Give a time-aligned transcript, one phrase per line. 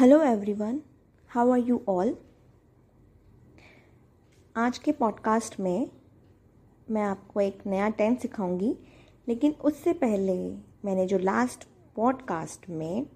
[0.00, 0.80] Hello everyone
[1.28, 2.16] how are you all
[4.56, 5.90] आज के podcast में
[6.90, 8.76] मैं आपको एक नया टेंस सिखाऊँगी,
[9.28, 10.36] लेकिन उससे पहले
[10.84, 11.64] मैंने जो लास्ट
[11.96, 13.06] पॉडकास्ट में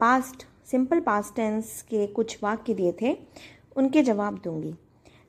[0.00, 3.16] पास्ट सिंपल पास्ट टेंस के कुछ वाक्य दिए थे,
[3.76, 4.74] उनके जवाब दूँगी।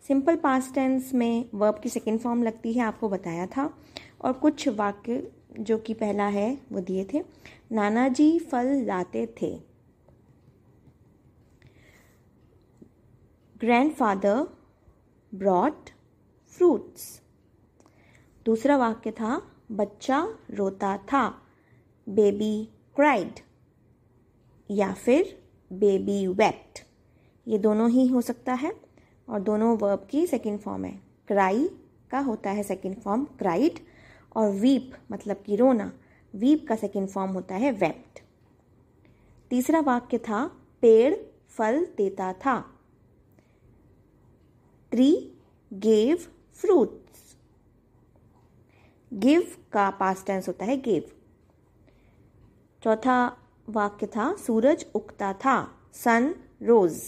[0.08, 3.74] सिंपल पास्ट टेंस में वर्ब की सेकेंड फॉर्म लगती है, आपको बताया था,
[4.22, 7.22] और कुछ वाक्य जो कि पहला है, वो दिए थे।
[7.72, 9.56] नाना जी फल लाते थे।
[13.56, 14.48] ग्रैंडफादर
[15.32, 15.90] ब्रॉट
[16.58, 17.22] फ्रूट्स
[18.46, 21.28] दूसरा वाक्य था, बच्चा रोता था
[22.08, 23.40] बेबी क्राइड
[24.70, 25.38] या फिर
[25.72, 26.86] बेबी वेप्ट
[27.48, 28.72] ये दोनों ही हो सकता है,
[29.30, 31.70] और दोनों वर्ब की सेकंड फॉर्म है। क्राई
[32.12, 33.80] का होता है सेकंड फॉर्म क्राइड
[34.36, 35.92] और वीप मतलब कि रोना
[36.34, 38.20] वीप का सेकेंड फॉर्म होता है वेप्ट
[39.52, 40.46] तीसरा वाक्य था,
[40.82, 41.14] पेड़
[41.50, 42.60] फल देता था.
[44.92, 45.12] ट्री
[45.72, 46.18] गेव
[46.56, 47.36] फ्रूट्स
[49.12, 51.12] गिव का पास्ट टेंस होता है गेव
[52.84, 53.38] चौथा
[53.70, 55.56] वाक्य था, सूरज उगता था
[55.94, 57.02] सन रोज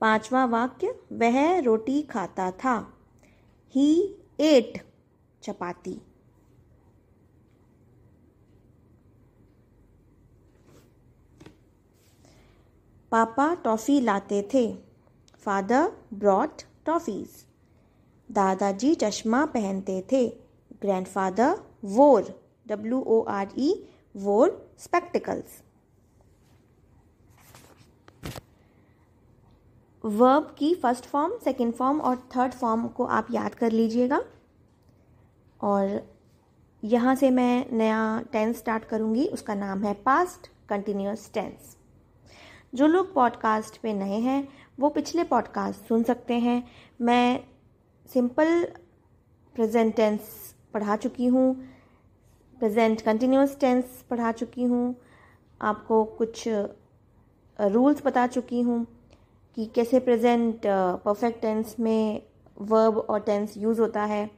[0.00, 2.76] पांचवा वाक्य, वह रोटी खाता था.
[3.74, 4.78] He ate
[5.44, 6.00] chapati.
[13.12, 14.66] पापा टॉफ़ी लाते थे।
[15.46, 17.42] Father brought toffees.
[18.28, 20.26] दादाजी चश्मा पहनते थे।
[20.82, 21.58] Grandfather
[21.90, 22.32] wore
[22.66, 23.72] W O R E
[24.14, 25.62] wore spectacles
[30.04, 34.20] verb की फ़र्स्ट फॉर्म सेकंड फॉर्म और थर्ड फॉर्म को आप याद कर लीजिएगा।
[35.64, 36.00] और
[36.82, 38.00] यहाँ से मैं नया
[38.32, 41.76] टेंस स्टार्ट करूँगी। उसका नाम है पास्ट कंटिन्यूस टेंस
[42.74, 44.48] जो लोग पॉडकास्ट पे नए हैं,
[44.80, 46.62] वो पिछले पॉडकास्ट सुन सकते हैं।
[47.00, 47.44] मैं
[48.10, 48.64] सिंपल
[49.54, 51.54] प्रेजेंट टेंस पढ़ा चुकी हूँ
[52.56, 54.94] प्रेजेंट कंटिन्यूस टेंस पढ़ा चुकी हूँ।
[55.60, 56.44] आपको कुछ
[57.58, 58.84] रूल्स बता चुकी हूँ
[59.56, 62.22] कि कैसे प्रेजेंट परफेक्ट टेंस में
[62.60, 64.30] वर्ब और टेंस यूज़ होता है।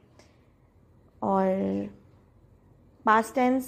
[1.23, 1.45] और
[3.05, 3.65] पास्ट टेंस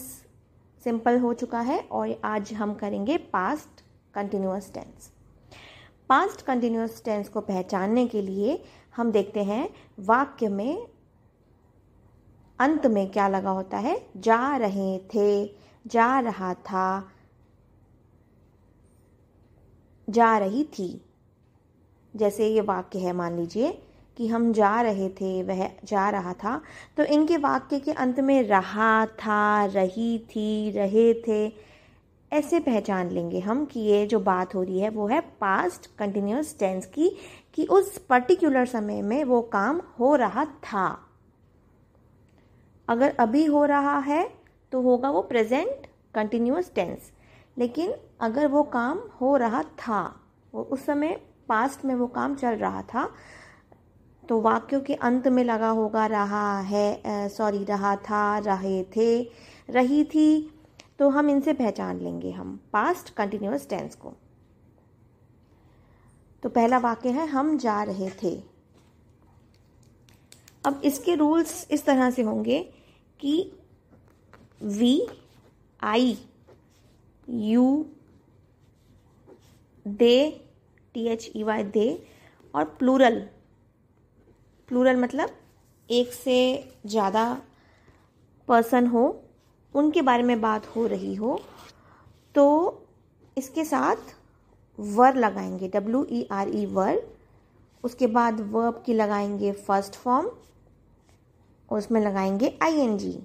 [0.84, 3.84] सिंपल हो चुका है और आज हम करेंगे past
[4.14, 5.12] continuous tense
[6.10, 8.64] past continuous tense को पहचानने के लिए
[8.96, 10.88] हम देखते हैं वाक्य में
[12.60, 14.10] अंत में क्या लगा होता है?
[14.18, 15.56] जा रहे थे,
[15.88, 17.12] जा रहा था,
[20.10, 21.06] जा रही थी।
[22.16, 23.89] जैसे ये वाक्य है, मान लीजिए
[24.20, 26.62] कि हम जा रहे थे, वह जा रहा था।
[26.98, 31.54] तो इनके वाक्य के अंत में रहा, था, रही थी, रहे थे,
[32.32, 36.56] ऐसे पहचान लेंगे हम कि ये जो बात हो रही है, वो है पास्ट कंटिन्यूस
[36.60, 37.10] टेंस की,
[37.54, 40.88] कि उस पर्टिकुलर समय में वो काम हो रहा था।
[42.88, 44.30] अगर अभी हो रहा है
[44.72, 47.12] तो होगा वो प्रेजेंट कंटिन्यूस टेंस
[47.58, 50.20] लेकिन अगर वो काम हो रहा था,
[50.54, 53.12] वो उस समय पास्ट में वो काम चल रहा था
[54.30, 59.22] तो वाक्यों के अंत में लगा होगा, रहा है सॉरी, रहा था, रहे थे,
[59.70, 60.54] रही थी।
[61.00, 64.14] तो हम इनसे पहचान लेंगे हम पास्ट कंटिन्यूस टेंस को।
[66.44, 68.36] तो पहला वाक्य है, हम जा रहे थे।
[70.66, 72.60] अब इसके रूल्स इस तरह से होंगे
[73.20, 73.52] कि
[74.64, 75.08] we
[75.84, 76.18] I
[77.28, 77.86] you
[79.86, 80.46] they
[80.94, 81.88] T H E Y they
[82.54, 83.22] और प्लूरल
[84.70, 85.30] प्लूरल मतलब
[85.90, 86.38] एक से
[86.86, 87.26] ज़्यादा
[88.48, 89.22] पर्सन हो,
[89.74, 91.40] उनके बारे में बात हो रही हो
[92.36, 92.46] तो
[93.38, 94.14] इसके साथ
[94.80, 97.02] वर लगाएँगे डब्ल्यू ई आर ई वर।
[97.84, 100.28] उसके बाद वर्ब की लगाएँगे फ़र्स्ट फॉर्म
[101.70, 103.18] और उसमें लगाएँगे I N G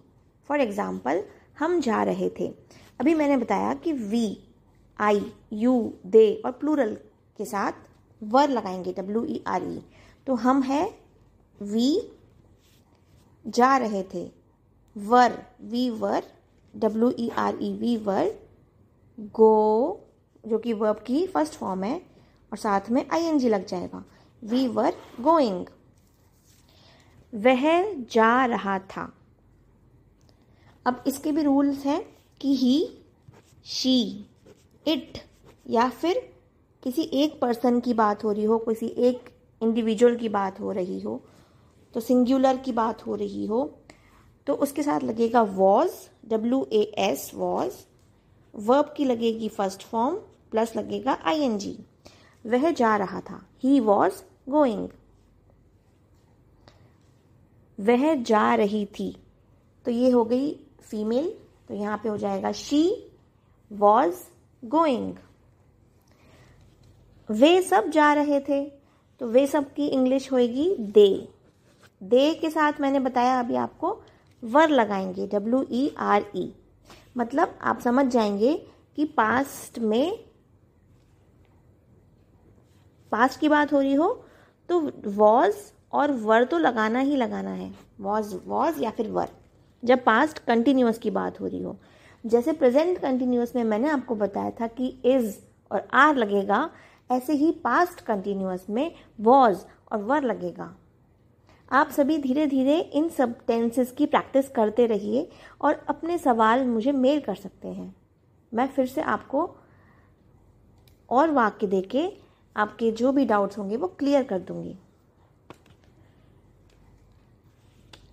[0.48, 1.22] for example
[1.58, 2.48] हम जा रहे थे।
[3.00, 4.26] अभी मैंने बताया कि वी
[4.98, 6.96] आई यू दे और प्लूरल
[7.38, 7.72] के साथ
[8.22, 9.80] वर लगाएँगे डब्ल्यू ई आर ई
[10.26, 10.84] तो हम है
[11.60, 12.10] वी
[13.44, 14.30] जा रहे थे।
[14.96, 16.24] Were, we were
[16.74, 18.34] W E R E we were,
[19.18, 20.00] go,
[20.44, 21.96] जो कि वर्ब की फ़र्स्ट फॉर्म है,
[22.52, 24.04] और साथ में आई एन जी लग जाएगा।
[24.42, 25.66] वी वर गोइंग
[27.32, 29.12] वह जा रहा था।
[30.86, 32.02] अब इसके भी रूल्स हैं
[32.40, 32.98] कि ही
[33.64, 34.26] शी
[34.86, 35.18] इट
[35.70, 36.18] या फिर
[36.82, 39.30] किसी एक पर्सन की बात हो रही हो, किसी एक
[39.62, 41.22] इंडिविजुअल की बात हो रही हो
[41.94, 43.78] तो सिंगुलर की बात हो रही हो
[44.46, 45.92] तो उसके साथ लगेगा was
[46.28, 47.74] W A S was
[48.54, 50.16] verb की लगेगी फ़र्स्ट फॉर्म
[50.50, 51.78] प्लस लगेगा आई एन जी
[52.46, 54.88] वह जा रहा था। ही वॉज़ गोइंग
[57.80, 59.16] वह जा रही थी।
[59.84, 61.34] तो ये हो गई फीमेल
[61.68, 63.12] तो यहाँ पे हो जाएगा शी
[63.72, 64.14] वॉज़
[64.64, 65.14] गोइंग
[67.30, 68.64] वे सब जा रहे थे
[69.20, 71.33] तो वे सब की इंग्लिश होएगी दे
[72.02, 74.00] दे के साथ मैंने बताया, अभी आपको
[74.42, 76.52] वर लगाएँगे डब्ल्यू ई आर ई
[77.16, 78.54] मतलब आप समझ जाएँगे
[78.96, 80.24] कि पास्ट में
[83.12, 84.12] पास्ट की बात हो रही हो
[84.68, 85.56] तो वॉज़
[85.92, 89.28] और वर तो लगाना ही लगाना है। वॉज़ वॉज़ या फिर वर।
[89.82, 91.76] जब पास्ट कंटिन्यूस की बात हो रही हो।
[92.24, 95.36] जैसे प्रेजेंट कंटिन्यूस में मैंने आपको बताया था कि इज़
[95.70, 96.70] और आर लगेगा,
[97.10, 100.74] ऐसे ही पास्ट कंटिन्यूस में वॉज़ और वर लगेगा।
[101.70, 105.28] आप सभी धीरे धीरे इन सब टेंसेस की प्रैक्टिस करते रहिए
[105.60, 107.94] और अपने सवाल मुझे मेल कर सकते हैं।
[108.52, 109.56] मैं फिर से आपको
[111.10, 112.06] और वाक्य दे के
[112.56, 114.76] आपके जो भी डाउट्स होंगे वो क्लियर कर दूँगी।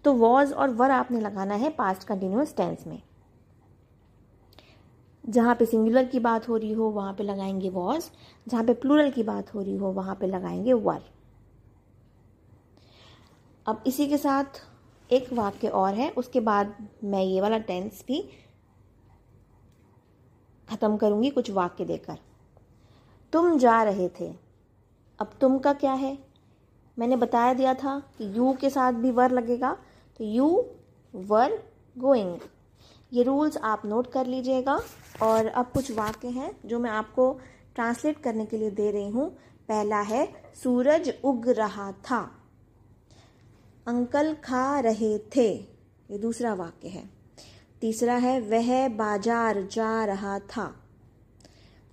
[0.05, 3.01] तो वॉज़ और वर आपने लगाना है पास्ट कंटिन्यूस टेंस में।
[5.23, 8.09] जहाँ पे सिंगुलर की बात हो रही हो, वहाँ पे लगाएँगे वॉज़
[8.47, 11.03] जहाँ पे प्लूरल की बात हो रही हो, वहाँ पे लगाएँगे वर
[13.71, 14.59] अब इसी के साथ
[15.09, 18.19] एक वाक्य और है, उसके बाद मैं ये वाला टेंस भी
[20.67, 22.17] ख़त्म करूँगी कुछ वाक्य देकर।
[23.33, 24.27] तुम जा रहे थे,
[25.19, 26.17] अब तुम का क्या है?
[26.97, 29.71] मैंने बताया दिया था कि यू के साथ भी वर लगेगा
[30.19, 30.49] तो यू
[31.13, 31.57] वर
[31.95, 32.37] गोइंग
[33.11, 34.79] ये रूल्स आप नोट कर लीजिएगा,
[35.21, 37.31] और अब कुछ वाक्य हैं जो मैं आपको
[37.75, 39.29] ट्रांसलेट करने के लिए दे रही हूँ।
[39.69, 40.27] पहला है,
[40.63, 42.21] सूरज उग रहा था।
[43.87, 45.53] अंकल खा रहे थे।
[46.11, 47.09] ये दूसरा वाक्य है।
[47.81, 50.83] तीसरा है, वह बाज़ार जा रहा था।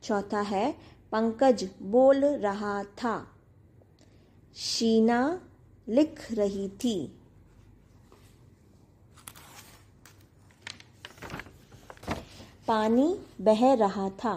[0.02, 0.72] चौथा है,
[1.12, 3.28] पंकज बोल रहा था।
[4.56, 5.40] शीना
[5.88, 7.14] लिख रही थी।
[12.68, 14.34] पानी बह रहा था।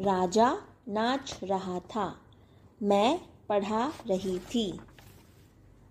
[0.00, 2.20] राजा नाच रहा था।
[2.82, 4.80] मैं पढ़ा रही थी।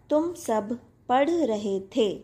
[0.09, 2.24] तुम सब पढ़ रहे थे।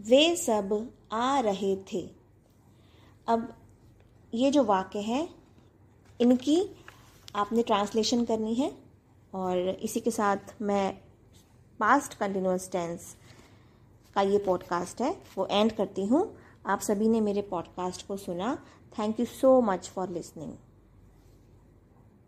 [0.00, 2.10] वे सब आ रहे थे।
[3.28, 3.54] अब
[4.34, 5.34] ये जो वाक्य हैं,
[6.20, 6.76] इनकी
[7.34, 8.78] आपने ट्रांसलेशन करनी है
[9.34, 10.98] और इसी के साथ मैं
[11.80, 13.16] पास्ट कंटिन्यूस टेंस
[14.14, 18.66] का ये पॉडकास्ट है, वो एंड करती हूँ। आप सभी ने मेरे पॉडकास्ट को सुना।
[18.98, 20.52] Thank you so much for listening